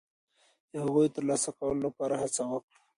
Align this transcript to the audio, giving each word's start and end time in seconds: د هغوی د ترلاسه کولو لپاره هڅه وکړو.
د 0.71 0.73
هغوی 0.83 1.05
د 1.09 1.13
ترلاسه 1.15 1.49
کولو 1.57 1.79
لپاره 1.87 2.15
هڅه 2.23 2.41
وکړو. 2.51 2.77